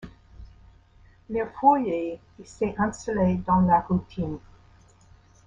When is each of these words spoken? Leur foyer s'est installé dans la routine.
Leur 1.29 1.51
foyer 1.51 2.19
s'est 2.43 2.73
installé 2.79 3.35
dans 3.45 3.61
la 3.61 3.81
routine. 3.81 4.39